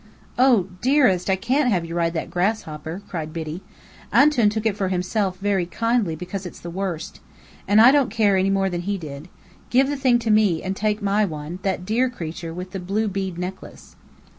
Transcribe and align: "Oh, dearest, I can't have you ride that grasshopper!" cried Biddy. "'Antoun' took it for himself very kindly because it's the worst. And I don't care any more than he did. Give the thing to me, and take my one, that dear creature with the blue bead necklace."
"Oh, 0.39 0.67
dearest, 0.81 1.29
I 1.29 1.35
can't 1.35 1.69
have 1.71 1.85
you 1.85 1.93
ride 1.93 2.13
that 2.15 2.31
grasshopper!" 2.31 3.03
cried 3.07 3.31
Biddy. 3.31 3.61
"'Antoun' 4.11 4.49
took 4.49 4.65
it 4.65 4.75
for 4.75 4.87
himself 4.87 5.37
very 5.37 5.67
kindly 5.67 6.15
because 6.15 6.43
it's 6.43 6.59
the 6.59 6.71
worst. 6.71 7.19
And 7.67 7.79
I 7.79 7.91
don't 7.91 8.09
care 8.09 8.35
any 8.35 8.49
more 8.49 8.67
than 8.67 8.81
he 8.81 8.97
did. 8.97 9.27
Give 9.69 9.87
the 9.87 9.95
thing 9.97 10.17
to 10.17 10.31
me, 10.31 10.63
and 10.63 10.75
take 10.75 11.03
my 11.03 11.23
one, 11.23 11.59
that 11.61 11.85
dear 11.85 12.09
creature 12.09 12.51
with 12.51 12.71
the 12.71 12.79
blue 12.79 13.07
bead 13.07 13.37
necklace." 13.37 13.95